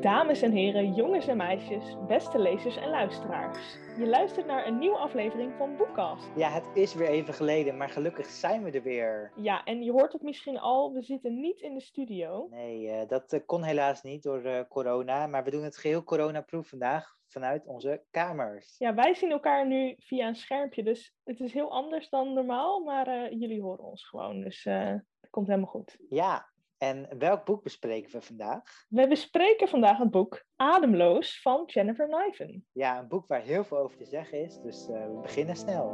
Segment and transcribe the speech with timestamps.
[0.00, 3.78] Dames en heren, jongens en meisjes, beste lezers en luisteraars.
[3.98, 6.30] Je luistert naar een nieuwe aflevering van Boekkast.
[6.36, 9.32] Ja, het is weer even geleden, maar gelukkig zijn we er weer.
[9.36, 12.46] Ja, en je hoort het misschien al, we zitten niet in de studio.
[12.50, 16.04] Nee, uh, dat uh, kon helaas niet door uh, corona, maar we doen het geheel
[16.04, 18.74] coronaproof vandaag vanuit onze kamers.
[18.78, 22.80] Ja, wij zien elkaar nu via een schermpje, dus het is heel anders dan normaal,
[22.80, 25.96] maar jullie horen ons gewoon, dus het komt helemaal goed.
[26.08, 26.52] Ja,
[26.84, 28.86] en welk boek bespreken we vandaag?
[28.88, 32.66] We bespreken vandaag het boek Ademloos van Jennifer Niven.
[32.72, 35.88] Ja, een boek waar heel veel over te zeggen is, dus uh, we beginnen snel.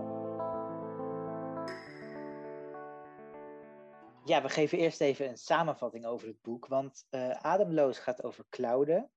[4.24, 8.45] Ja, we geven eerst even een samenvatting over het boek, want uh, Ademloos gaat over
[8.48, 9.09] Claude.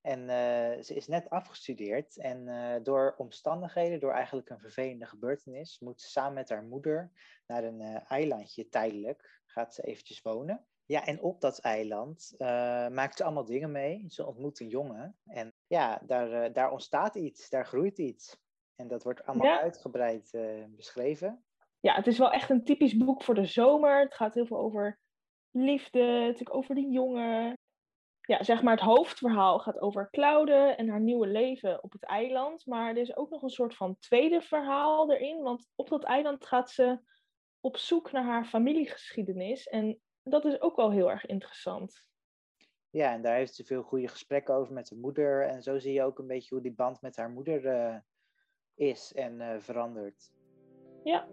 [0.00, 2.48] En uh, ze is net afgestudeerd en
[2.82, 7.10] door omstandigheden, door eigenlijk een vervelende gebeurtenis, moet ze samen met haar moeder
[7.46, 10.66] naar een eilandje tijdelijk, gaat ze eventjes wonen.
[10.92, 12.48] Ja, en op dat eiland uh,
[12.88, 14.04] maakt ze allemaal dingen mee.
[14.08, 15.16] Ze ontmoet een jongen.
[15.26, 18.36] En ja, daar, uh, daar ontstaat iets, daar groeit iets.
[18.76, 19.60] En dat wordt allemaal ja.
[19.60, 21.44] uitgebreid uh, beschreven.
[21.80, 24.00] Ja, het is wel echt een typisch boek voor de zomer.
[24.00, 24.98] Het gaat heel veel over
[25.50, 27.58] liefde, natuurlijk over die jongen.
[28.20, 32.66] Ja, zeg maar het hoofdverhaal gaat over Claude en haar nieuwe leven op het eiland.
[32.66, 35.42] Maar er is ook nog een soort van tweede verhaal erin.
[35.42, 36.98] Want op dat eiland gaat ze
[37.60, 39.66] op zoek naar haar familiegeschiedenis.
[39.66, 42.06] En dat is ook wel heel erg interessant.
[42.90, 45.46] Ja, en daar heeft ze veel goede gesprekken over met de moeder.
[45.48, 47.96] En zo zie je ook een beetje hoe die band met haar moeder uh,
[48.74, 50.32] is en uh, verandert.
[51.04, 51.28] Ja.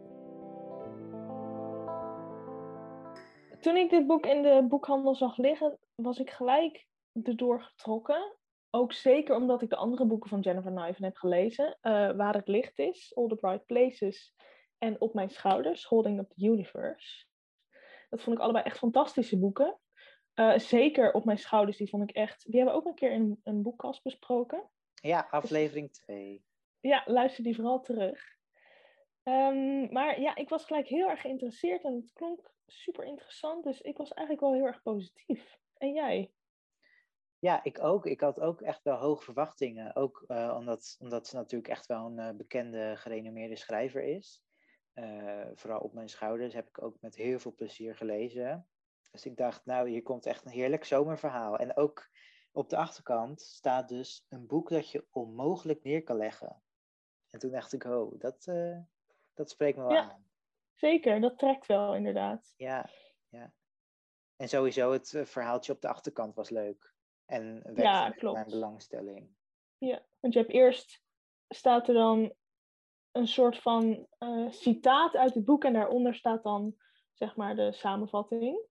[3.60, 6.88] Toen ik dit boek in de boekhandel zag liggen, was ik gelijk
[7.24, 8.38] erdoor getrokken.
[8.70, 11.78] Ook zeker omdat ik de andere boeken van Jennifer Niven heb gelezen.
[11.82, 14.36] Uh, Waar het licht is, All the Bright Places
[14.78, 17.28] en Op mijn schouders, Holding Up the Universe.
[18.10, 19.80] Dat vond ik allebei echt fantastische boeken.
[20.36, 22.44] Uh, zeker op mijn schouders, die vond ik echt.
[22.52, 24.70] Die hebben we ook een keer in een boekkast besproken.
[24.94, 26.44] Ja, aflevering 2.
[26.80, 28.38] Dus, ja, luister die vooral terug.
[29.24, 33.64] Um, maar ja, ik was gelijk heel erg geïnteresseerd en het klonk super interessant.
[33.64, 35.58] Dus ik was eigenlijk wel heel erg positief.
[35.78, 36.32] En jij?
[37.40, 38.06] Ja, ik ook.
[38.06, 39.96] Ik had ook echt wel hoge verwachtingen.
[39.96, 44.44] Ook uh, omdat, omdat ze natuurlijk echt wel een uh, bekende, gerenommeerde schrijver is.
[45.00, 48.68] Uh, vooral op mijn schouders heb ik ook met heel veel plezier gelezen.
[49.12, 51.58] Dus ik dacht, nou, hier komt echt een heerlijk zomerverhaal.
[51.58, 52.10] En ook
[52.52, 56.62] op de achterkant staat dus een boek dat je onmogelijk neer kan leggen.
[57.30, 58.78] En toen dacht ik, oh, dat, uh,
[59.34, 60.26] dat spreekt me wel ja, aan.
[60.74, 62.54] Zeker, dat trekt wel inderdaad.
[62.58, 62.90] Ja,
[63.30, 63.54] ja.
[64.36, 66.94] En sowieso het uh, verhaaltje op de achterkant was leuk.
[67.26, 68.36] En wekte ja, klopt.
[68.36, 69.36] mijn belangstelling.
[69.78, 71.04] Ja, want je hebt eerst,
[71.48, 72.34] staat er dan
[73.20, 76.76] een soort van uh, citaat uit het boek en daaronder staat dan
[77.14, 78.68] zeg maar de samenvatting.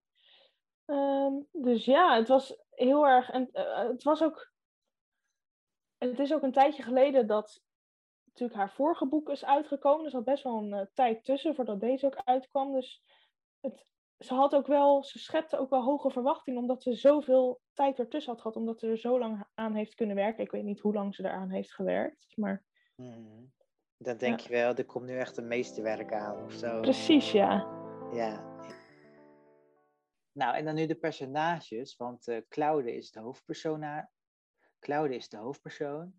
[0.87, 3.31] Um, dus ja, het was heel erg.
[3.31, 4.53] En uh, het was ook.
[5.99, 7.63] Het is ook een tijdje geleden dat
[8.25, 10.05] natuurlijk haar vorige boek is uitgekomen.
[10.05, 12.73] Er zat best wel een tijd tussen voordat deze ook uitkwam.
[12.73, 13.03] Dus
[13.61, 13.87] het,
[14.19, 18.33] ze had ook wel, ze schepte ook wel hoge verwachtingen, omdat ze zoveel tijd ertussen
[18.33, 20.45] had gehad, omdat ze er zo lang aan heeft kunnen werken.
[20.45, 22.65] Ik weet niet hoe lang ze eraan heeft gewerkt, maar.
[22.95, 23.57] Mm.
[23.99, 24.47] Dan denk ja.
[24.49, 26.81] je wel, er komt nu echt een meesterwerk aan of zo.
[26.81, 27.67] Precies, ja.
[28.13, 28.57] Ja.
[30.33, 34.09] Nou, en dan nu de personages, want uh, Claude is de hoofdpersoon.
[34.81, 36.15] Claude is de hoofdpersoon.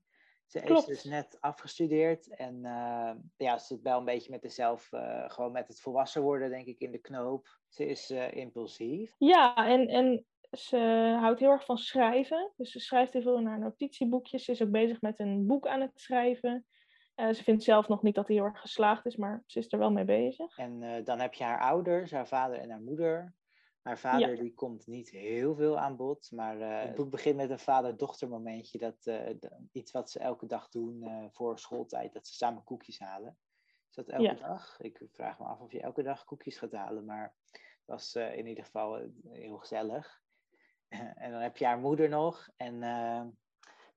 [0.46, 0.90] Ze Klopt.
[0.90, 5.30] is dus net afgestudeerd en uh, ja, ze zit wel een beetje met zichzelf, uh,
[5.30, 7.48] gewoon met het volwassen worden, denk ik, in de knoop.
[7.68, 9.16] Ze is impulsief.
[9.18, 10.78] Ja, en, en ze
[11.20, 12.52] houdt heel erg van schrijven.
[12.56, 14.44] Dus ze schrijft heel veel in haar notitieboekjes.
[14.44, 16.66] Ze is ook bezig met een boek aan het schrijven.
[17.20, 19.72] Uh, ze vindt zelf nog niet dat hij heel erg geslaagd is, maar ze is
[19.72, 20.58] er wel mee bezig.
[20.58, 23.36] En uh, dan heb je haar ouders, haar vader en haar moeder.
[23.82, 24.42] Haar vader ja.
[24.42, 28.30] die komt niet heel veel aan bod, maar uh, het boek begint met een vader-dochter
[28.30, 28.78] momentje.
[28.78, 29.12] Dat,
[29.72, 33.38] iets wat ze elke dag doen voor schooltijd, dat ze samen koekjes halen.
[33.90, 34.34] Is dat elke ja.
[34.34, 34.80] dag?
[34.80, 38.48] Ik vraag me af of je elke dag koekjes gaat halen, maar het was in
[38.48, 40.22] ieder geval heel gezellig.
[41.24, 42.84] en dan heb je haar moeder nog en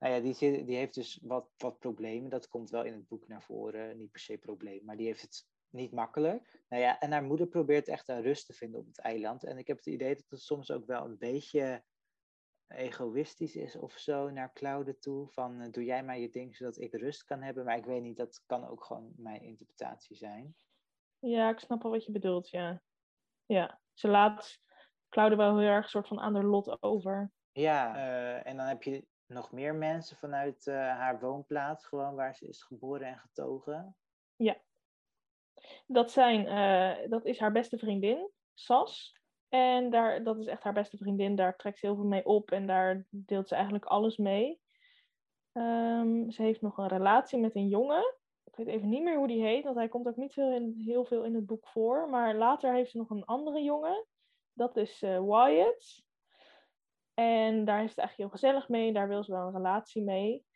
[0.02, 2.30] nou ja, die, die heeft dus wat, wat problemen.
[2.30, 3.96] Dat komt wel in het boek naar voren.
[3.96, 6.62] Niet per se probleem, maar die heeft het niet makkelijk.
[6.68, 9.44] Nou ja, en haar moeder probeert echt een rust te vinden op het eiland.
[9.44, 11.84] En ik heb het idee dat het soms ook wel een beetje
[12.68, 15.28] egoïstisch is of zo naar Claude toe.
[15.28, 17.64] Van uh, doe jij maar je ding zodat ik rust kan hebben.
[17.64, 20.54] Maar ik weet niet, dat kan ook gewoon mijn interpretatie zijn.
[21.18, 22.82] Ja, ik snap wel wat je bedoelt, ja.
[23.46, 24.58] Ja, ze laat
[25.08, 27.32] Claude wel heel erg soort van aan haar lot over.
[27.52, 32.34] Ja, uh, en dan heb je nog meer mensen vanuit uh, haar woonplaats, gewoon waar
[32.34, 33.96] ze is geboren en getogen?
[34.36, 34.56] Ja.
[35.86, 39.20] Dat, zijn, uh, dat is haar beste vriendin, Sas.
[39.48, 41.36] En daar, dat is echt haar beste vriendin.
[41.36, 44.60] Daar trekt ze heel veel mee op en daar deelt ze eigenlijk alles mee.
[45.52, 48.14] Ehm, ze heeft nog een relatie met een jongen.
[48.44, 50.74] Ik weet even niet meer hoe die heet, want hij komt ook niet veel in,
[50.84, 52.08] heel veel in het boek voor.
[52.08, 54.06] Maar later heeft ze nog een andere jongen.
[54.52, 56.04] Dat is uh, Wyatt.
[57.14, 58.92] En daar heeft ze eigenlijk heel gezellig mee.
[58.92, 60.46] Daar wil ze wel een relatie mee.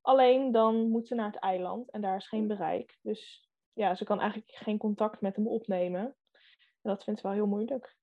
[0.00, 2.98] Alleen dan moet ze naar het eiland en daar is geen bereik.
[3.02, 6.16] Dus ja, ze kan eigenlijk geen contact met hem opnemen.
[6.82, 7.96] En dat vindt ze wel heel moeilijk.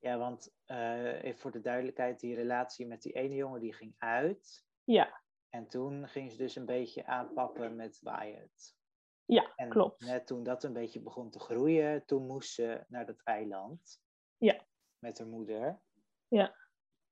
[0.00, 3.94] Ja, want uh, even voor de duidelijkheid, die relatie met die ene jongen die ging
[3.98, 4.64] uit.
[4.84, 5.22] Ja.
[5.48, 8.76] En toen ging ze dus een beetje aanpappen met Wyatt.
[9.24, 10.00] Ja, en klopt.
[10.00, 14.00] Net toen dat een beetje begon te groeien, toen moest ze naar dat eiland.
[14.36, 14.66] Ja.
[14.98, 15.80] Met haar moeder.
[16.28, 16.54] Ja.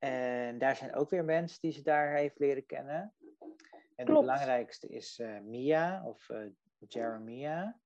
[0.06, 3.14] En daar zijn ook weer mensen die ze daar heeft leren kennen.
[3.96, 4.20] En Klopt.
[4.20, 6.46] de belangrijkste is uh, Mia of uh,
[6.78, 7.78] Jeremia.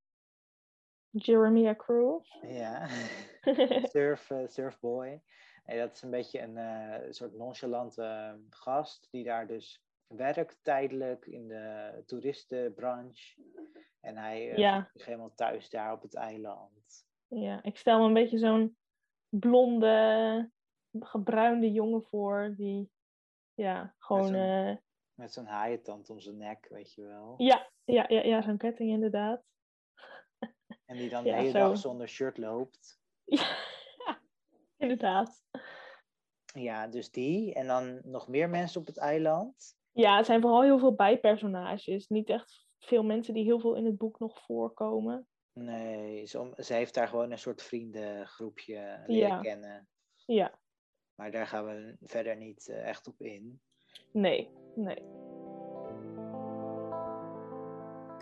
[1.10, 2.20] Jeremia Crew.
[2.42, 2.88] Ja,
[3.92, 5.22] surf, uh, surfboy.
[5.64, 11.48] En dat is een beetje een soort nonchalante gast die daar dus werkt tijdelijk in
[11.48, 13.42] de toeristenbranche.
[14.00, 14.90] En hij ja.
[14.94, 17.06] is helemaal thuis daar op het eiland.
[17.26, 18.76] Ja, ik stel me een beetje zo'n
[19.28, 20.50] blonde,
[20.98, 22.90] gebruinde jongen voor die
[23.54, 24.32] ja, gewoon
[25.20, 27.34] met zo'n haaientand om zijn nek, weet je wel.
[27.36, 29.42] Ja, ja, ja, ja zo'n ketting inderdaad.
[30.84, 32.98] En die dan de hele dag zonder shirt loopt.
[34.06, 34.20] Ja,
[34.76, 35.42] inderdaad.
[36.54, 37.54] Ja, dus die.
[37.54, 39.76] En dan nog meer mensen op het eiland.
[39.92, 42.08] Ja, het zijn vooral heel veel bijpersonages.
[42.08, 45.28] Niet echt veel mensen die heel veel in het boek nog voorkomen.
[45.52, 49.40] Nee, ze, ze heeft daar gewoon een soort vriendengroepje leren ja.
[49.40, 49.88] kennen.
[50.24, 50.59] Ja.
[51.20, 53.60] Maar daar gaan we verder niet uh, echt op in.
[54.12, 55.02] Nee, nee.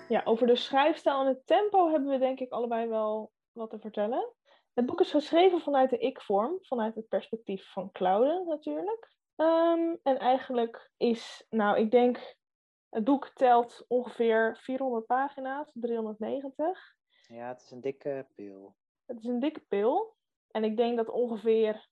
[0.08, 3.78] Ja, over de schrijfstijl en het tempo hebben we denk ik allebei wel wat te
[3.78, 4.32] vertellen.
[4.74, 9.12] Het boek is geschreven vanuit de ik-vorm, vanuit het perspectief van Claude natuurlijk.
[9.36, 12.36] Ehm, en eigenlijk is, nou, ik denk,
[12.88, 16.96] het boek telt ongeveer 400 pagina's, 390.
[17.28, 18.76] Ja, het is een dikke pil.
[19.06, 20.16] Het is een dikke pil.
[20.50, 21.88] En ik denk dat ongeveer,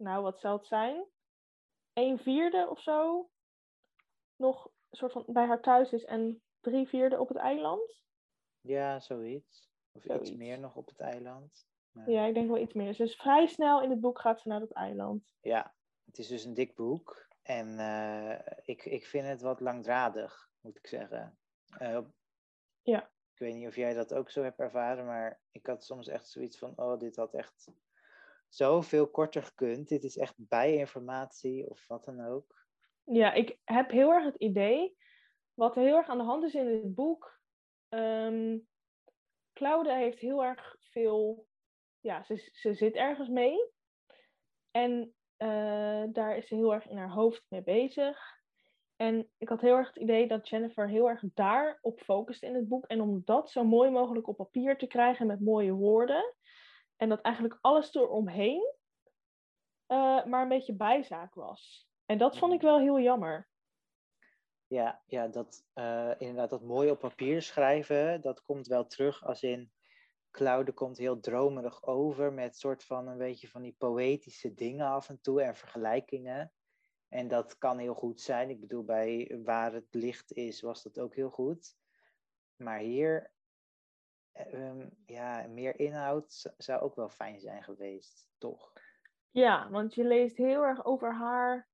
[0.00, 1.04] nou, wat zou het zijn?
[1.92, 3.30] Een vierde of zo
[4.36, 8.02] nog een soort van bij haar thuis is en drie vierde op het eiland.
[8.60, 9.68] Ja, zoiets.
[9.92, 11.68] Of iets meer nog op het eiland.
[12.06, 12.96] Ja, ik denk wel iets meer.
[12.96, 15.32] Dus vrij snel in het boek gaat ze naar dat eiland.
[15.40, 15.74] Ja,
[16.04, 17.28] het is dus een dik boek.
[17.42, 21.38] En uh, ik, ik vind het wat langdradig, moet ik zeggen.
[21.80, 22.00] Uh,
[22.82, 23.10] ja.
[23.32, 26.28] Ik weet niet of jij dat ook zo hebt ervaren, maar ik had soms echt
[26.28, 27.68] zoiets van: oh, dit had echt
[28.54, 29.88] zoveel korter gekund.
[29.88, 32.66] Dit is echt bijinformatie of wat dan ook.
[33.04, 34.96] Ja, ik heb heel erg het idee,
[35.54, 37.40] wat er heel erg aan de hand is in het boek.
[37.88, 38.68] Um,
[39.52, 41.46] Claude heeft heel erg veel,
[42.00, 43.70] ja, ze, ze zit ergens mee.
[44.70, 48.38] En uh, daar is ze heel erg in haar hoofd mee bezig.
[48.96, 52.68] En ik had heel erg het idee dat Jennifer heel erg daarop focust in het
[52.68, 52.86] boek.
[52.86, 56.34] En om dat zo mooi mogelijk op papier te krijgen met mooie woorden.
[57.00, 58.74] En dat eigenlijk alles eromheen
[59.88, 61.88] uh, maar een beetje bijzaak was.
[62.06, 63.48] En dat vond ik wel heel jammer.
[64.66, 69.42] Ja, ja dat, uh, inderdaad, dat mooi op papier schrijven, dat komt wel terug als
[69.42, 69.72] in
[70.30, 75.08] Claude komt heel dromerig over met soort van een beetje van die poëtische dingen af
[75.08, 76.52] en toe en vergelijkingen.
[77.08, 78.50] En dat kan heel goed zijn.
[78.50, 81.76] Ik bedoel, bij Waar het licht is, was dat ook heel goed.
[82.56, 83.32] Maar hier,
[84.54, 88.72] um, ja, meer inhoud zou ook wel fijn zijn geweest, toch?
[89.30, 91.68] Ja, want je leest heel erg over haar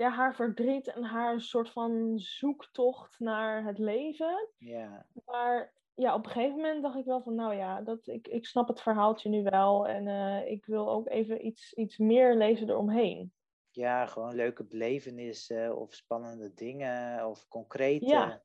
[0.00, 4.48] ja, haar verdriet en haar soort van zoektocht naar het leven.
[4.58, 5.06] Ja.
[5.24, 8.46] Maar ja, op een gegeven moment dacht ik wel van, nou ja, dat, ik, ik
[8.46, 9.88] snap het verhaaltje nu wel.
[9.88, 13.32] En uh, ik wil ook even iets, iets meer lezen eromheen.
[13.70, 18.06] Ja, gewoon leuke belevenissen of spannende dingen of concrete.
[18.06, 18.42] Ja,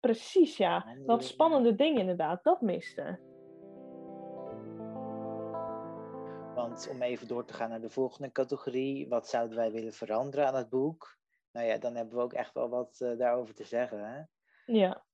[0.00, 0.96] precies ja.
[1.06, 3.18] Dat spannende ding inderdaad, dat miste.
[6.54, 10.46] Want om even door te gaan naar de volgende categorie, wat zouden wij willen veranderen
[10.46, 11.16] aan het boek?
[11.52, 14.04] Nou ja, dan hebben we ook echt wel wat uh, daarover te zeggen.
[14.04, 14.22] Hè?
[14.72, 15.04] Ja.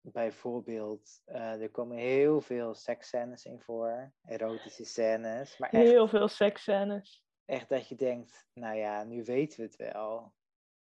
[0.00, 5.58] Bijvoorbeeld, uh, er komen heel veel seksscènes in voor, erotische scènes.
[5.58, 7.24] Maar echt, heel veel seksscènes.
[7.44, 10.32] Echt dat je denkt, nou ja, nu weten we het wel.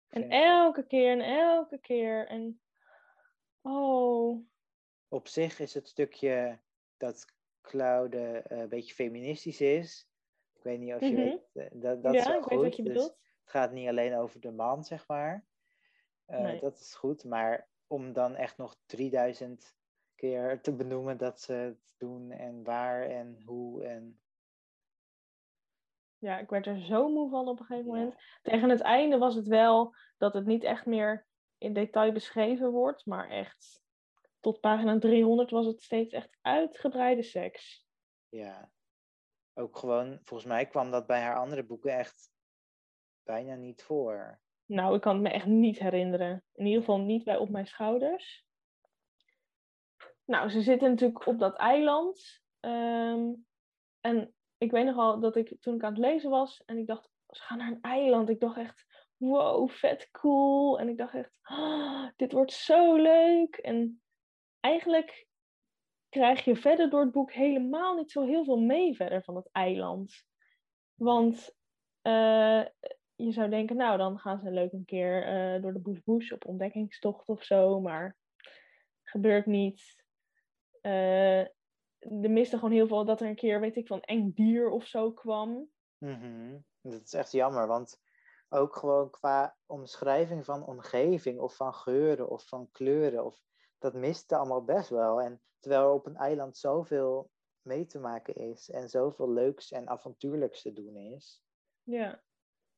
[0.09, 2.27] En elke keer en elke keer.
[2.27, 2.61] En
[3.61, 4.45] oh.
[5.07, 6.59] Op zich is het stukje
[6.97, 7.25] dat
[7.61, 10.09] Claude uh, een beetje feministisch is.
[10.53, 11.41] Ik weet niet of je mm -hmm.
[11.51, 12.51] weet, uh, dat, dat ja, is wel ik goed.
[12.51, 13.17] weet wat je dus bedoelt.
[13.41, 15.45] het gaat niet alleen over de man, zeg maar.
[16.27, 16.59] Uh, nee.
[16.59, 19.75] Dat is goed, maar om dan echt nog 3000
[20.15, 24.19] keer te benoemen dat ze het doen en waar en hoe en...
[26.17, 28.15] Ja, ik werd er zo moe van op een gegeven moment.
[28.41, 31.25] Tegen het einde was het wel dat het niet echt meer
[31.61, 33.81] in detail beschreven wordt, maar echt
[34.39, 37.85] tot pagina 300 was het steeds echt uitgebreide seks.
[38.29, 38.71] Ja,
[39.53, 42.31] ook gewoon, volgens mij kwam dat bij haar andere boeken echt
[43.23, 44.41] bijna niet voor.
[44.65, 46.43] Nou, ik kan het me echt niet herinneren.
[46.53, 48.45] In ieder geval niet bij Op Mijn Schouders.
[50.25, 52.41] Nou, ze zitten natuurlijk op dat eiland.
[52.59, 53.33] Ehm,
[53.99, 57.09] en ik weet nogal dat ik toen ik aan het lezen was en ik dacht,
[57.29, 58.29] ze gaan naar een eiland.
[58.29, 58.85] Ik dacht echt,
[59.21, 60.79] wow, vet cool.
[60.79, 63.55] En ik dacht echt, oh, dit wordt zo leuk.
[63.55, 64.01] En
[64.59, 65.27] eigenlijk
[66.09, 69.49] krijg je verder door het boek helemaal niet zo heel veel mee verder van het
[69.51, 70.25] eiland.
[70.93, 71.55] Want
[72.01, 72.65] uh,
[73.15, 76.45] je zou denken, nou, dan gaan ze leuk een keer uh, door de bush op
[76.45, 78.17] ontdekkingstocht of zo, maar
[79.03, 80.03] gebeurt niet.
[80.81, 81.39] Uh,
[81.99, 84.85] er miste gewoon heel veel dat er een keer, weet ik, van eng dier of
[84.85, 85.69] zo kwam.
[85.97, 87.99] Mm Dat is echt jammer, want
[88.53, 93.41] ook gewoon qua omschrijving van omgeving of van geuren of van kleuren, of,
[93.77, 95.21] dat miste allemaal best wel.
[95.21, 97.29] En terwijl er op een eiland zoveel
[97.61, 101.43] mee te maken is en zoveel leuks en avontuurlijks te doen is.
[101.83, 102.23] Ja.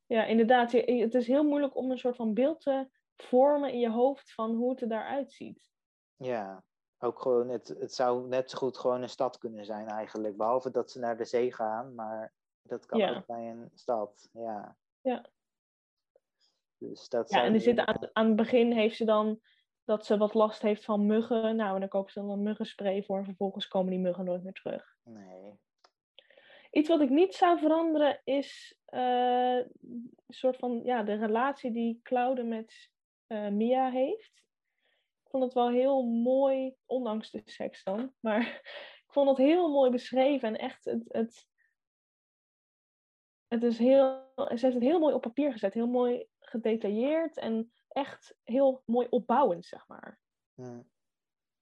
[0.05, 0.71] Ja, inderdaad.
[0.71, 4.55] Het is heel moeilijk om een soort van beeld te vormen in je hoofd van
[4.55, 5.71] hoe het er daaruit ziet.
[6.15, 6.63] Ja,
[6.97, 10.37] ook gewoon, het, het zou net zo goed gewoon een stad kunnen zijn eigenlijk.
[10.37, 14.29] Behalve dat ze naar de zee gaan, maar dat kan ook bij een stad.
[14.31, 14.77] Ja.
[15.01, 15.25] Ja.
[16.89, 19.39] Dus dat ja, en er zit aan, aan het begin heeft ze dan
[19.83, 21.55] dat ze wat last heeft van muggen.
[21.55, 24.43] Nou, en dan kopen ze dan een muggenspray voor en vervolgens komen die muggen nooit
[24.43, 24.95] meer terug.
[25.03, 25.59] Nee.
[26.71, 31.99] Iets wat ik niet zou veranderen is uh, een soort van ja, de relatie die
[32.03, 32.91] Claude met
[33.27, 34.43] uh, Mia heeft.
[35.23, 38.41] Ik vond het wel heel mooi, ondanks de seks dan, maar
[39.05, 41.47] ik vond het heel mooi beschreven en echt het, het,
[43.47, 47.73] het is heel, ze heeft het heel mooi op papier gezet, heel mooi gedetailleerd en
[47.87, 50.19] echt heel mooi opbouwend, zeg maar.
[50.53, 50.83] Ja.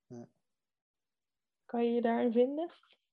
[0.07, 0.27] Ja.
[1.65, 2.69] Kan je je daarin vinden?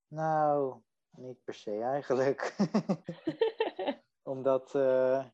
[0.09, 0.81] Nou,
[1.11, 2.57] niet per se eigenlijk.
[4.33, 5.25] omdat, uh,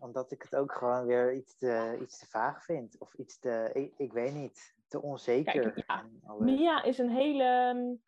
[0.00, 2.98] omdat ik het ook gewoon weer iets te, iets te vaag vind.
[2.98, 5.72] Of iets te, ik, ik weet niet, te onzeker.
[5.72, 6.06] Kijk, ja.
[6.38, 8.02] Mia is een hele mm,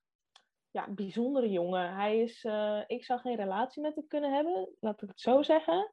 [0.70, 1.94] ja, bijzondere jongen.
[1.94, 5.42] Hij is, uh, ik zou geen relatie met hem kunnen hebben, laat ik het zo
[5.42, 5.92] zeggen.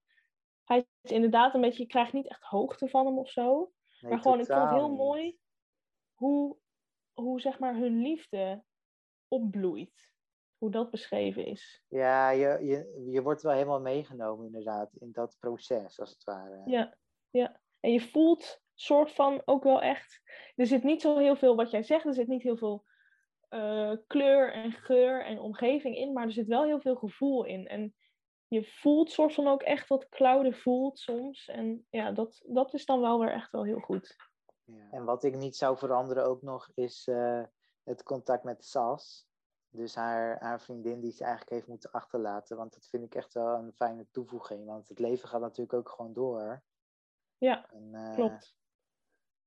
[0.68, 3.72] Hij is inderdaad een beetje, je krijgt niet echt hoogte van hem of zo.
[4.02, 5.38] Nee, maar gewoon, ik vond het heel mooi
[6.14, 6.58] hoe,
[7.14, 8.64] hoe zeg maar hun liefde
[9.28, 10.16] opbloeit.
[10.58, 11.84] Hoe dat beschreven is.
[11.88, 16.62] Ja, je, je, je wordt wel helemaal meegenomen inderdaad in dat proces, als het ware.
[16.66, 16.98] Ja,
[17.30, 17.62] ja.
[17.80, 20.22] En je voelt soort van ook wel echt...
[20.56, 22.86] Er zit niet zo heel veel wat jij zegt, er zit niet heel veel
[23.50, 27.68] uh, kleur en geur en omgeving in, maar er zit wel heel veel gevoel in.
[27.68, 27.96] En
[28.48, 31.48] je voelt soort van ook echt wat Claude voelt soms.
[31.48, 34.16] En ja, dat, dat is dan wel weer echt wel heel goed.
[34.64, 34.88] Ja.
[34.92, 37.44] En wat ik niet zou veranderen ook nog is uh,
[37.84, 39.28] het contact met Sas.
[39.70, 42.58] Dus haar, haar vriendin die ze eigenlijk heeft moeten achterlaten.
[42.58, 44.66] Want dat vind ik echt wel een fijne toevoeging.
[44.66, 46.64] Want het leven gaat natuurlijk ook gewoon door.
[47.38, 48.56] Ja, en, uh, klopt.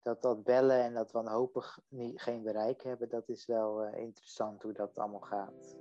[0.02, 4.62] Dat dat bellen en dat wanhopig niet, geen bereik hebben, dat is wel uh, interessant
[4.62, 5.76] hoe dat allemaal gaat.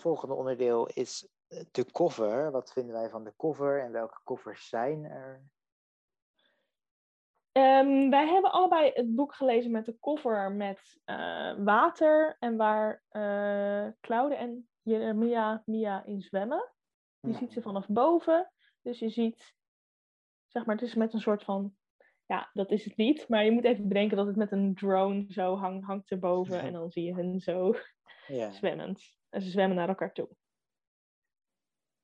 [0.00, 1.28] Volgende onderdeel is
[1.70, 2.50] de cover.
[2.50, 5.42] Wat vinden wij van de cover en welke covers zijn er?
[7.52, 13.02] Um, wij hebben allebei het boek gelezen met de cover met uh, water en waar
[13.10, 16.72] uh, Claude en Jeremia Mia in zwemmen.
[17.20, 18.52] Je ziet ze vanaf boven,
[18.82, 19.54] dus je ziet,
[20.46, 21.74] zeg maar, het is met een soort van,
[22.26, 25.24] ja, dat is het niet, maar je moet even bedenken dat het met een drone
[25.28, 27.74] zo hang, hangt erboven en dan zie je hen zo
[28.26, 28.50] ja.
[28.60, 29.19] zwemmend.
[29.30, 30.28] En ze zwemmen naar elkaar toe.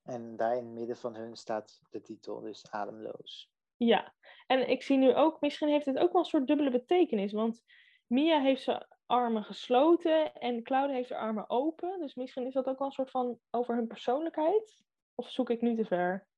[0.02, 3.50] En daar in het midden van hun staat de titel, dus Ademloos.
[3.76, 4.14] Ja,
[4.46, 7.32] en ik zie nu ook, misschien heeft het ook wel een soort dubbele betekenis.
[7.32, 7.62] Want
[8.06, 12.00] Mia heeft zijn armen gesloten en Claude heeft haar armen open.
[12.00, 14.84] Dus misschien is dat ook wel een soort van over hun persoonlijkheid.
[15.14, 16.28] Of zoek ik nu te ver?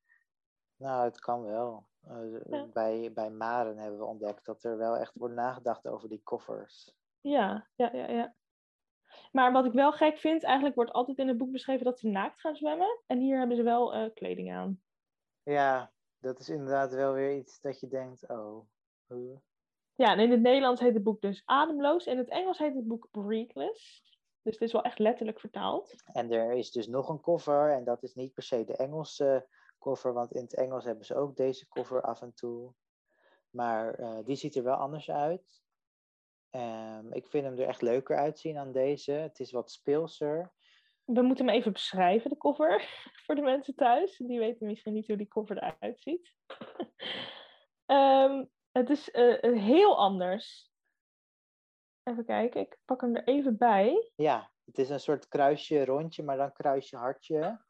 [0.77, 1.87] Nou, het kan wel.
[2.09, 6.23] Uh, bij, bij Maren hebben we ontdekt dat er wel echt wordt nagedacht over die
[6.23, 6.95] koffers.
[7.21, 8.35] Ja, ja, ja, ja.
[9.33, 12.09] Maar wat ik wel gek vind, eigenlijk wordt altijd in het boek beschreven dat ze
[12.09, 13.01] naakt gaan zwemmen.
[13.07, 14.83] En hier hebben ze wel uh, kleding aan.
[15.43, 18.67] Ja, dat is inderdaad wel weer iets dat je denkt, oh.
[19.95, 22.07] Ja, en in het Nederlands heet het boek dus Ademloos.
[22.07, 24.03] In het Engels heet het boek Breathless.
[24.43, 25.95] Dus het is wel echt letterlijk vertaald.
[26.13, 27.73] En er is dus nog een cover.
[27.73, 29.49] En dat is niet per se de Engelse
[29.79, 30.13] cover.
[30.13, 32.73] Want in het Engels hebben ze ook deze cover af en toe.
[33.51, 35.63] Maar uh, die ziet er wel anders uit.
[36.51, 39.13] Ehm, ik vind hem er echt leuker uitzien dan deze.
[39.13, 40.53] Het is wat speelser.
[41.05, 42.83] We moeten hem even beschrijven, de cover,
[43.25, 44.17] voor de mensen thuis.
[44.17, 46.35] Die weten misschien niet hoe die cover eruit ziet.
[47.87, 50.71] Ehm, het is uh, heel anders.
[52.03, 54.11] Even kijken, ik pak hem er even bij.
[54.15, 57.65] Ja, het is een soort kruisje rondje, maar dan kruisje hartje.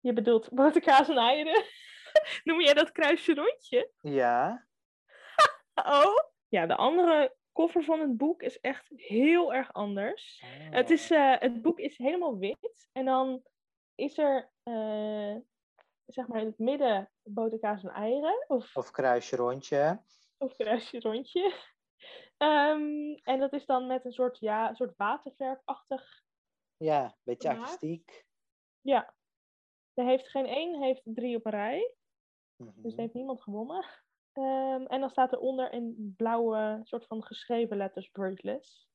[0.00, 1.64] Je bedoelt boterkaas en eieren?
[2.44, 3.90] Noem jij dat kruisje rondje?
[4.00, 4.66] Ja.
[5.74, 6.16] oh?
[6.48, 10.42] Ja, de andere koffer van het boek is echt heel erg anders.
[10.70, 12.88] Het, is, uh, het boek is helemaal wit.
[12.92, 13.42] En dan
[13.94, 15.36] is er, uh,
[16.06, 18.44] zeg maar in het midden, boterkaas en eieren.
[18.48, 20.02] Of, of kruisje rondje.
[20.38, 21.54] Of kruisje rondje.
[22.38, 26.22] Um, en dat is dan met een soort, ja, een soort waterverfachtig.
[26.76, 28.26] Ja, een beetje artistiek.
[28.80, 29.14] Ja.
[29.94, 31.94] Er heeft geen één, heeft drie op een rij.
[32.56, 32.82] Mm -hmm.
[32.82, 33.84] Dus heeft niemand gewonnen.
[34.34, 38.88] Um, en dan staat eronder in blauwe, soort van geschreven letters, Braidless.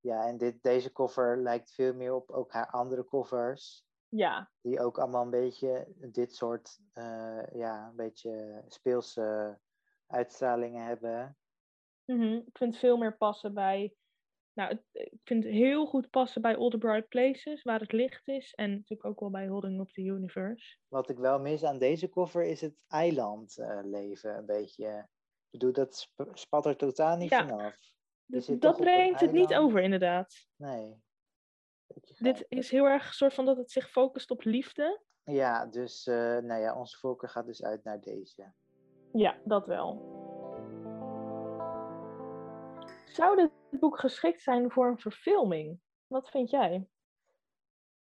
[0.00, 3.84] Ja, en dit, deze cover lijkt veel meer op ook haar andere covers.
[4.08, 4.50] Ja.
[4.60, 9.58] Die ook allemaal een beetje dit soort, uh, ja, een beetje speelse
[10.06, 11.36] uitstralingen hebben.
[12.04, 12.36] Mm -hmm.
[12.46, 13.94] Ik vind het veel meer passen bij.
[14.56, 18.28] Nou, ik vind het heel goed passen bij All the Bright Places, waar het licht
[18.28, 18.54] is.
[18.54, 20.78] En natuurlijk ook wel bij Holding Up the Universe.
[20.88, 25.08] Wat ik wel mis aan deze cover is het eilandleven uh, een beetje.
[25.44, 27.48] Ik bedoel, dat sp spat er totaal niet ja.
[27.48, 27.76] vanaf.
[28.24, 30.46] Dus dat brengt het niet over, inderdaad.
[30.56, 31.02] Nee.
[32.18, 35.02] Dit is heel erg soort van dat het zich focust op liefde.
[35.24, 38.52] Ja, dus uh, nou ja, onze voorkeur gaat dus uit naar deze.
[39.12, 40.14] Ja, dat wel.
[43.04, 45.80] Zou dit boek geschikt zijn voor een verfilming?
[46.06, 46.88] Wat vind jij?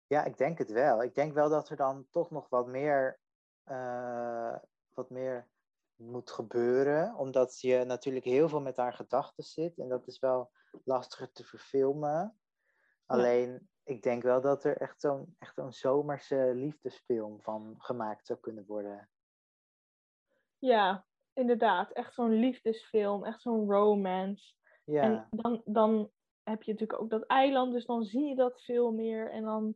[0.07, 1.03] Ja, ik denk het wel.
[1.03, 3.19] Ik denk wel dat er dan toch nog wat meer,
[3.65, 4.55] uh,
[4.93, 5.49] wat meer
[5.95, 7.15] moet gebeuren.
[7.15, 9.77] Omdat je natuurlijk heel veel met haar gedachten zit.
[9.77, 10.51] En dat is wel
[10.83, 12.39] lastiger te verfilmen.
[13.05, 13.59] Alleen, ja.
[13.83, 18.65] ik denk wel dat er echt zo'n echt een zomerse liefdesfilm van gemaakt zou kunnen
[18.65, 19.09] worden.
[20.57, 21.91] Ja, inderdaad.
[21.91, 23.25] Echt zo'n liefdesfilm.
[23.25, 24.53] Echt zo'n romance.
[24.89, 25.01] Ja.
[25.01, 26.09] En dan, dan
[26.43, 29.31] heb je natuurlijk ook dat eiland, dus dan zie je dat veel meer.
[29.31, 29.75] En dan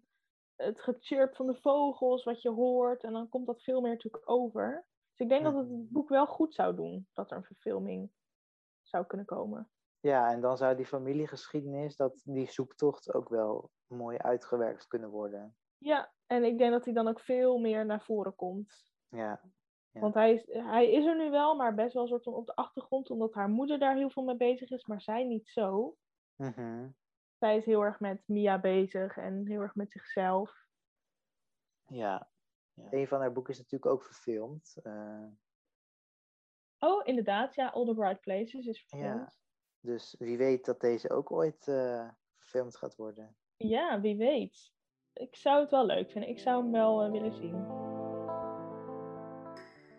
[0.55, 3.03] het gechirp van de vogels, wat je hoort.
[3.03, 4.85] En dan komt dat veel meer natuurlijk over.
[5.09, 8.11] Dus ik denk dat het het boek wel goed zou doen, dat er een verfilming
[8.81, 9.69] zou kunnen komen.
[9.99, 15.55] Ja, en dan zou die familiegeschiedenis, dat, die zoektocht ook wel mooi uitgewerkt kunnen worden.
[15.77, 18.91] Ja, en ik denk dat hij dan ook veel meer naar voren komt.
[19.07, 19.41] Ja,
[19.93, 19.99] ja.
[19.99, 22.45] Want hij is, hij is er nu wel, maar best wel een soort van op
[22.45, 25.97] de achtergrond, omdat haar moeder daar heel veel mee bezig is, maar zij niet zo.
[26.35, 26.95] Mm -hmm.
[27.39, 30.67] Zij is heel erg met Mia bezig en heel erg met zichzelf.
[31.85, 32.29] Ja.
[32.73, 32.87] ja.
[32.89, 34.75] Een van haar boeken is natuurlijk ook verfilmd.
[34.83, 35.27] Uh...
[36.79, 39.33] Oh, inderdaad, ja, All the Bright Places is verfilmd.
[39.33, 39.41] Ja.
[39.79, 43.35] Dus wie weet dat deze ook ooit uh, verfilmd gaat worden.
[43.57, 44.73] Ja, wie weet.
[45.13, 46.29] Ik zou het wel leuk vinden.
[46.29, 47.92] Ik zou hem wel uh, willen zien.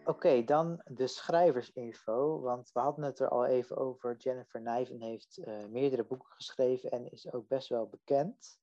[0.07, 2.41] Oké, okay, dan de schrijversinfo.
[2.41, 4.17] Want we hadden het er al even over.
[4.17, 8.59] Jennifer Niven heeft uh, meerdere boeken geschreven en is ook best wel bekend.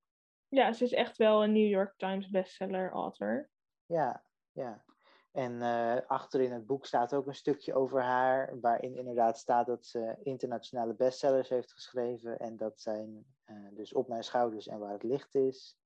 [0.47, 3.49] Ja, ze is echt wel een New York Times bestseller author.
[3.85, 4.83] Ja, ja.
[5.31, 9.67] En uh, achter in het boek staat ook een stukje over haar, waarin inderdaad staat
[9.67, 12.39] dat ze internationale bestsellers heeft geschreven.
[12.39, 15.77] En dat zijn uh, dus Op Mijn Schouders en Waar het Licht is.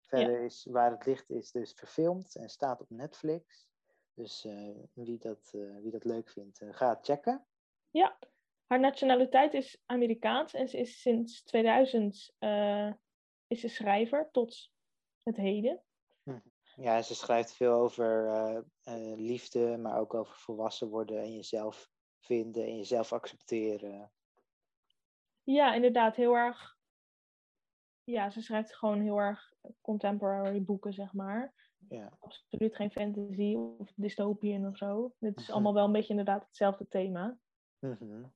[0.00, 0.44] Verder ja.
[0.44, 3.68] is Waar het Licht is dus verfilmd en staat op Netflix.
[4.16, 7.46] Dus uh, wie, dat, uh, wie dat leuk vindt, uh, ga het checken.
[7.90, 8.18] Ja,
[8.66, 12.34] haar nationaliteit is Amerikaans en ze is sinds 2000
[13.46, 14.70] is ze schrijver tot
[15.22, 15.82] het heden.
[16.22, 16.38] Hm.
[16.76, 18.64] Ja, ze schrijft veel over
[19.16, 24.12] liefde, maar ook over volwassen worden en jezelf vinden en jezelf accepteren.
[25.42, 26.76] Ja, inderdaad, heel erg.
[28.04, 31.54] Ja, ze schrijft gewoon heel erg contemporary boeken, zeg maar.
[31.88, 32.16] Ja.
[32.20, 35.12] Absoluut geen fantasy of dystopian of zo.
[35.18, 37.38] Dit is allemaal wel een beetje inderdaad hetzelfde thema.
[37.78, 38.32] Mm -hmm.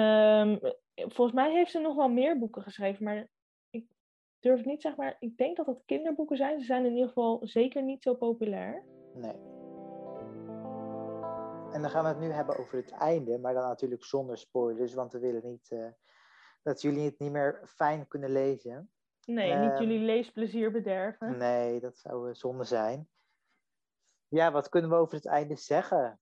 [0.00, 0.58] um,
[0.94, 3.28] volgens mij heeft ze nog wel meer boeken geschreven, maar
[3.70, 3.86] ik
[4.40, 6.60] durf niet, zeg maar, ik denk dat dat kinderboeken zijn.
[6.60, 8.84] Ze zijn in ieder geval zeker niet zo populair.
[9.14, 9.56] Nee.
[11.72, 14.94] En dan gaan we het nu hebben over het einde, maar dan natuurlijk zonder spoilers,
[14.94, 15.86] want we willen niet uh,
[16.62, 18.90] dat jullie het niet meer fijn kunnen lezen.
[19.28, 21.36] Nee, uh, niet jullie leesplezier bederven.
[21.36, 23.08] Nee, dat zou zonde zijn.
[24.28, 26.20] Ja, wat kunnen we over het einde zeggen?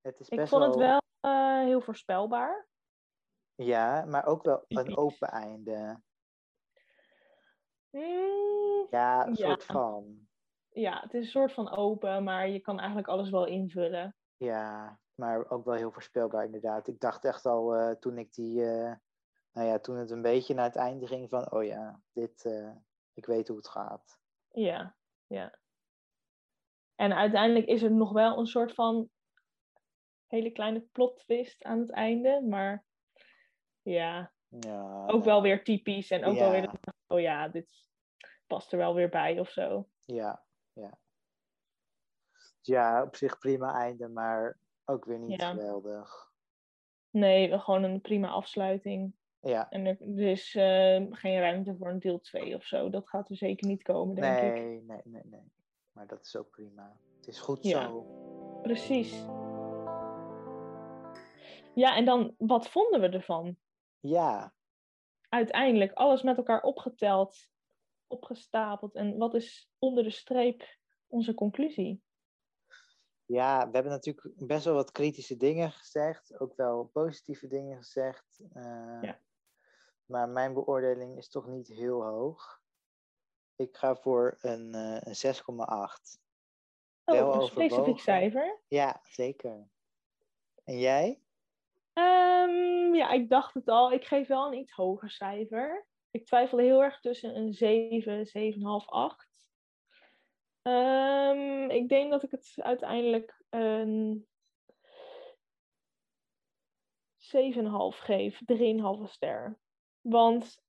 [0.00, 2.68] Het is best Ik vond het wel uh, heel voorspelbaar.
[3.54, 6.00] Ja, maar ook wel een open einde.
[7.90, 9.46] Mm, ja, een ja.
[9.46, 10.28] soort van.
[10.68, 14.16] Ja, het is een soort van open, maar je kan eigenlijk alles wel invullen.
[14.36, 16.88] Ja, Maar ook wel heel voorspelbaar inderdaad.
[16.88, 18.92] Ik dacht echt al uh, toen ik die, uh,
[19.52, 22.76] nou ja, toen het een beetje naar het einde ging van, oh ja, dit, uh,
[23.14, 24.18] ik weet hoe het gaat.
[24.50, 25.58] Ja, ja.
[26.94, 29.10] En uiteindelijk is er nog wel een soort van
[30.26, 32.84] hele kleine plot twist aan het einde, maar
[33.82, 36.70] ja, ja ook wel weer typisch en ook wel weer,
[37.06, 37.88] oh ja, dit
[38.46, 39.88] past er wel weer bij of zo.
[40.04, 40.98] Ja, ja.
[42.60, 46.32] Ja, op zich prima einde, maar ook weer niet geweldig.
[47.10, 49.14] Nee, gewoon een prima afsluiting.
[49.42, 49.70] Ja.
[49.70, 52.90] En er, is uh, geen ruimte voor een deel 2 of zo.
[52.90, 54.82] Dat gaat er zeker niet komen, denk nee, ik.
[54.82, 55.52] Nee, nee, nee.
[55.92, 56.96] Maar dat is ook prima.
[57.16, 57.82] Het is goed ja.
[57.82, 58.06] zo.
[58.62, 59.12] Precies.
[61.74, 63.56] Ja, en dan, wat vonden we ervan?
[64.00, 64.54] Ja.
[65.28, 67.48] Uiteindelijk, alles met elkaar opgeteld,
[68.06, 68.94] opgestapeld.
[68.94, 72.02] En wat is onder de streep onze conclusie?
[73.26, 78.40] Ja, we hebben natuurlijk best wel wat kritische dingen gezegd, ook wel positieve dingen gezegd.
[78.54, 79.20] Uh, ja.
[80.10, 82.60] Maar mijn beoordeling is toch niet heel hoog.
[83.56, 86.18] Ik ga voor een, uh, een 6,8.
[87.04, 88.60] Oh, wel een specifiek cijfer?
[88.68, 89.68] Ja, zeker.
[90.64, 91.20] En jij?
[91.94, 93.92] Um, ja, ik dacht het al.
[93.92, 95.86] Ik geef wel een iets hoger cijfer.
[96.10, 99.28] Ik twijfel heel erg tussen een 7, 7,5, 8.
[100.62, 104.26] Um, ik denk dat ik het uiteindelijk een
[107.16, 109.58] 7,5 geef, 3,5 ster.
[110.00, 110.62] Want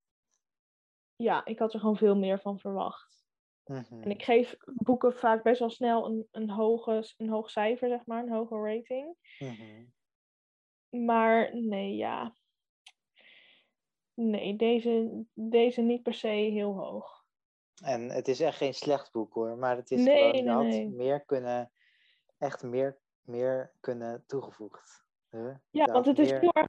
[1.16, 3.26] ja, ik had er gewoon veel meer van verwacht.
[3.66, 4.02] Mm-hmm.
[4.02, 8.06] En ik geef boeken vaak best wel snel een, een, hoge, een hoog cijfer, zeg
[8.06, 9.16] maar, een hoge rating.
[9.40, 9.94] Mm-hmm.
[11.06, 12.36] Maar nee, ja.
[14.14, 17.24] Nee, deze, deze niet per se heel hoog.
[17.84, 20.90] En het is echt geen slecht boek hoor, maar het is nee, gewoon nee.
[20.90, 21.72] meer kunnen,
[22.38, 25.06] echt meer, meer kunnen toegevoegd.
[25.30, 25.56] Huh?
[25.70, 26.68] Ja, want het is heel erg,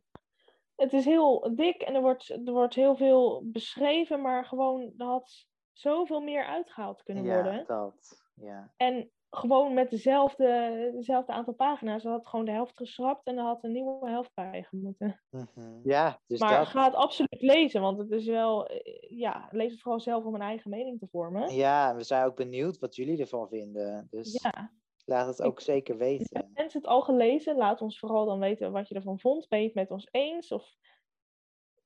[0.83, 5.07] het is heel dik en er wordt, er wordt heel veel beschreven, maar gewoon, er
[5.07, 7.65] had zoveel meer uitgehaald kunnen ja, worden.
[7.67, 8.73] dat, ja.
[8.77, 12.03] En gewoon met dezelfde, dezelfde aantal pagina's.
[12.03, 15.21] Ze had gewoon de helft geschrapt en er had een nieuwe helft bij moeten.
[15.31, 16.67] Mm Ja, dus maar dat...
[16.67, 20.35] ga het absoluut lezen, want het is wel, eh, ja, lees het vooral zelf om
[20.35, 21.55] een eigen mening te vormen.
[21.55, 24.07] Ja, we zijn ook benieuwd wat jullie ervan vinden.
[24.11, 24.71] Dus ja.
[25.05, 26.27] Laat het ook zeker weten.
[26.31, 27.57] Hebben mensen het al gelezen?
[27.57, 29.49] Laat ons vooral dan weten wat je ervan vond.
[29.49, 30.77] Ben je het met ons eens of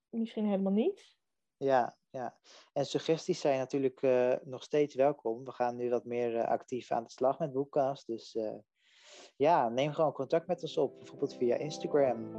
[0.08, 1.16] misschien helemaal niet?
[1.56, 2.36] Ja, ja.
[2.72, 5.44] En suggesties zijn natuurlijk uh, nog steeds welkom.
[5.44, 8.06] We gaan nu wat meer uh, actief aan de slag met Boekcast.
[8.06, 8.54] Dus uh,
[9.36, 10.98] ja, neem gewoon contact met ons op.
[10.98, 12.30] Bijvoorbeeld via Instagram.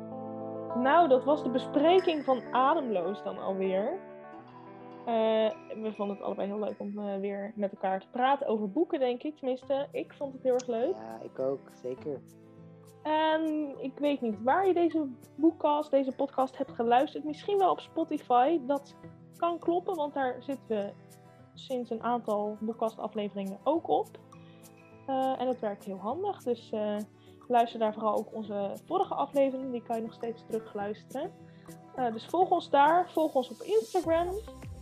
[0.82, 4.07] Nou, dat was de bespreking van Ademloos dan alweer.
[5.82, 9.24] We vonden het allebei heel leuk om weer met elkaar te praten over boeken, denk
[9.24, 9.38] ik.
[9.38, 10.96] Tenminste, ik vond het heel erg leuk.
[10.96, 11.60] Ja, ik ook.
[11.82, 12.22] Zeker.
[13.04, 17.24] En ik weet niet waar je deze boekcast, deze podcast hebt geluisterd.
[17.24, 18.60] Misschien wel op Spotify.
[18.66, 18.96] Dat
[19.38, 20.94] kan kloppen, want daar zitten we
[21.54, 24.08] sinds een aantal boekcast-afleveringen ook op.
[25.10, 26.44] Uh, en het werkt heel handig.
[26.44, 26.98] Dus uh,
[27.48, 29.72] luister daar vooral ook onze vorige aflevering.
[29.72, 31.32] Die kan je nog steeds terugluisteren.
[31.98, 33.12] Uh, dus volg ons daar.
[33.12, 34.30] Volg ons op Instagram.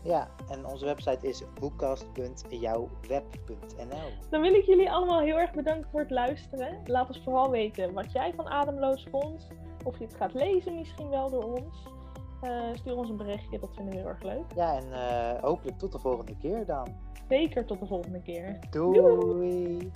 [0.05, 4.09] Ja, en onze website is boekcast.jouwweb.nl.
[4.29, 6.81] Dan wil ik jullie allemaal heel erg bedanken voor het luisteren.
[6.85, 9.47] Laat ons vooral weten wat jij van Ademloos vond.
[9.83, 11.87] Of je het gaat lezen misschien wel door ons.
[12.43, 14.45] Uh, stuur ons een berichtje, dat vinden we heel erg leuk.
[14.55, 16.87] Ja, en uh, hopelijk tot de volgende keer dan.
[17.29, 18.59] Zeker tot de volgende keer.
[18.69, 18.99] Doei.
[18.99, 19.91] Doei.